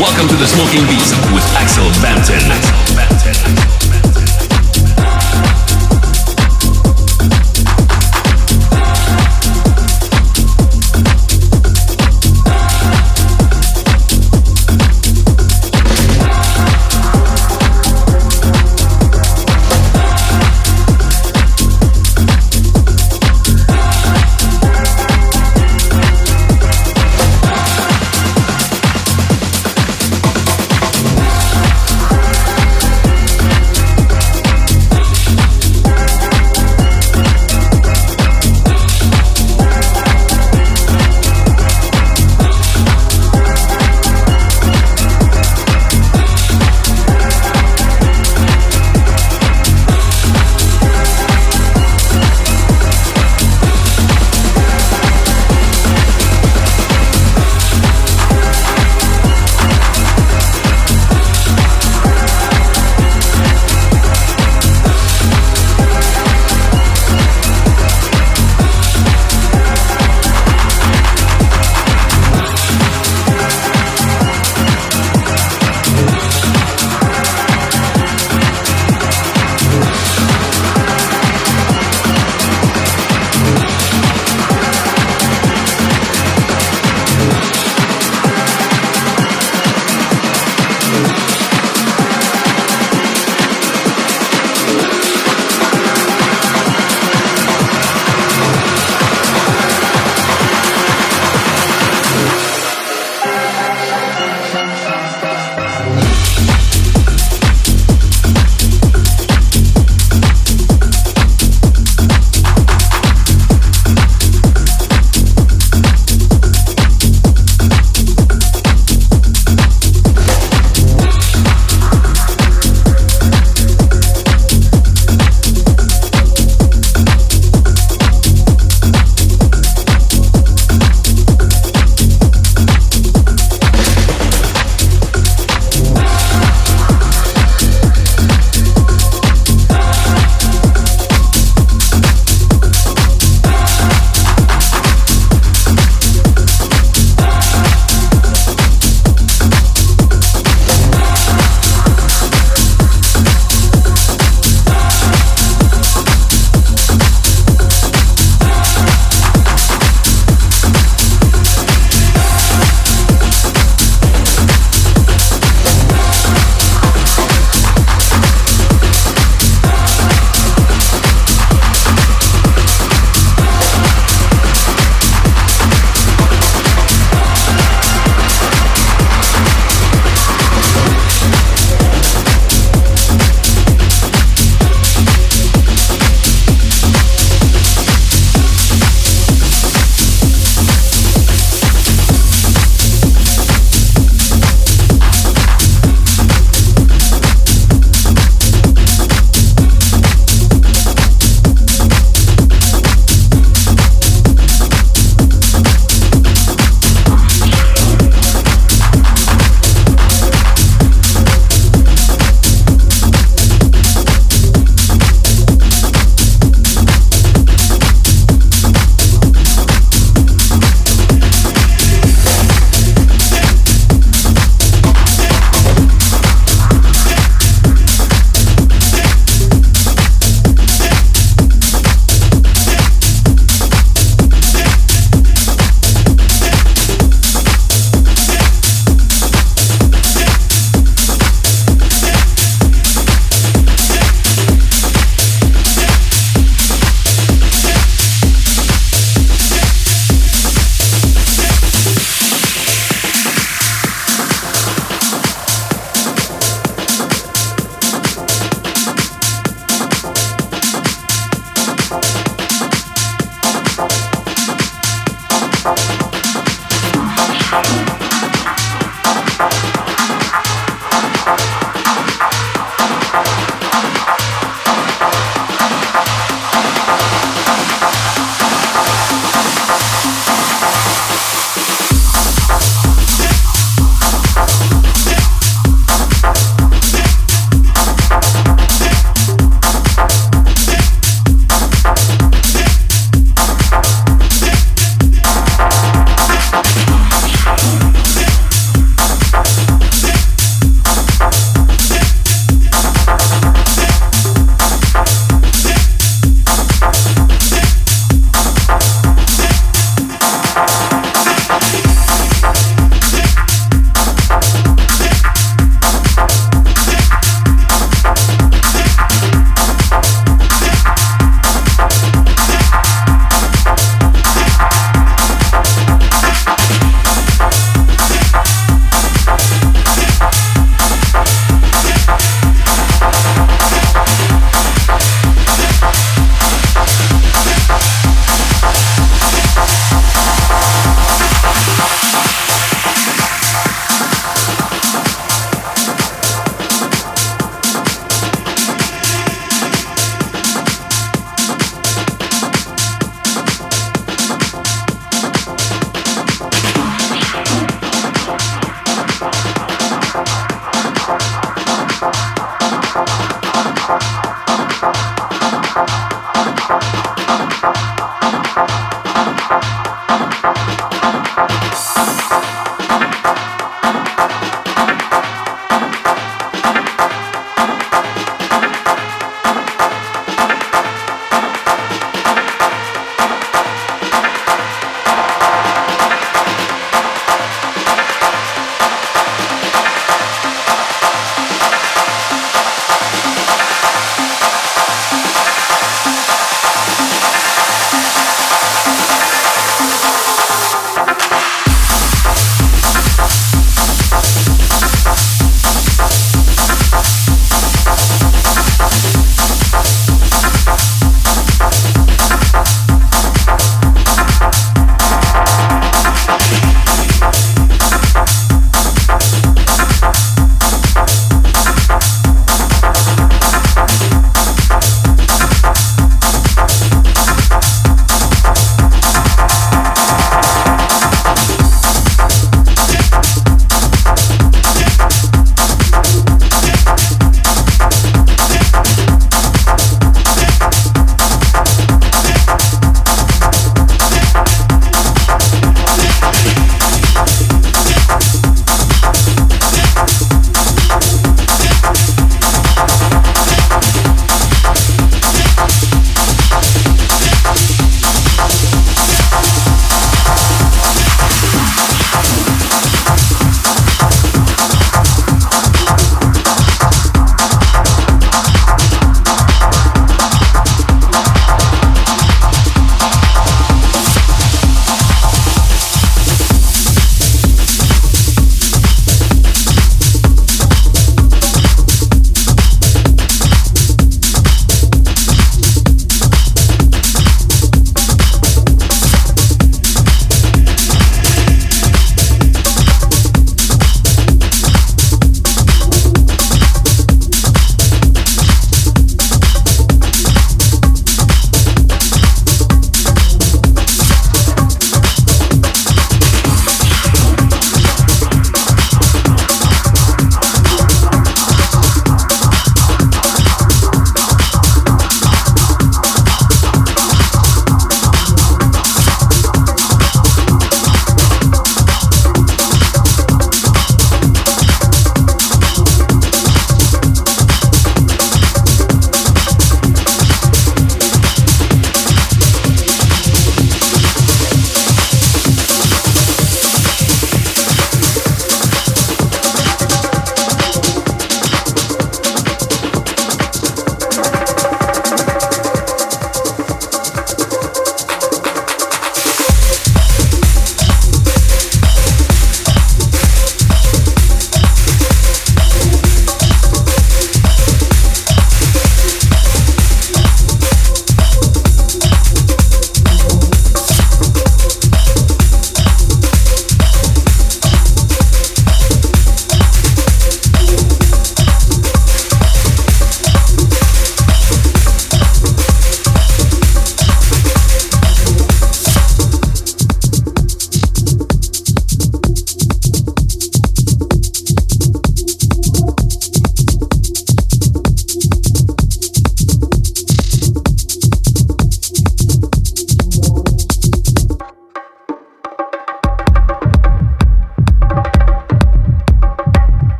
Welcome 0.00 0.26
to 0.26 0.34
the 0.34 0.46
Smoking 0.46 0.84
Beats 0.88 1.12
with 1.32 1.44
Axel 1.54 1.86
Bampton. 2.02 3.93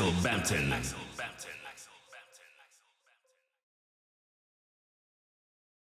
Axel 0.00 0.12
Bampton. 0.22 0.59